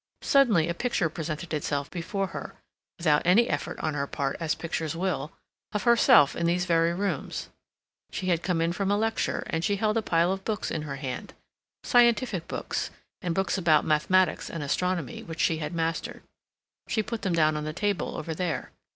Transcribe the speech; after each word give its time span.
Suddenly 0.23 0.67
a 0.67 0.73
picture 0.73 1.09
presented 1.11 1.53
itself 1.53 1.91
before 1.91 2.25
her, 2.33 2.55
without 2.97 3.21
any 3.23 3.47
effort 3.47 3.77
on 3.81 3.93
her 3.93 4.07
part 4.07 4.35
as 4.39 4.55
pictures 4.55 4.95
will, 4.95 5.31
of 5.73 5.83
herself 5.83 6.35
in 6.35 6.47
these 6.47 6.65
very 6.65 6.91
rooms; 6.91 7.49
she 8.09 8.25
had 8.25 8.41
come 8.41 8.61
in 8.61 8.73
from 8.73 8.89
a 8.89 8.97
lecture, 8.97 9.43
and 9.45 9.63
she 9.63 9.75
held 9.75 9.97
a 9.97 10.01
pile 10.01 10.31
of 10.31 10.43
books 10.43 10.71
in 10.71 10.81
her 10.81 10.95
hand, 10.95 11.35
scientific 11.83 12.47
books, 12.47 12.89
and 13.21 13.35
books 13.35 13.59
about 13.59 13.85
mathematics 13.85 14.49
and 14.49 14.63
astronomy 14.63 15.21
which 15.21 15.39
she 15.39 15.59
had 15.59 15.71
mastered. 15.71 16.23
She 16.87 17.03
put 17.03 17.21
them 17.21 17.33
down 17.33 17.55
on 17.55 17.63
the 17.65 17.71
table 17.71 18.17
over 18.17 18.33
there. 18.33 18.71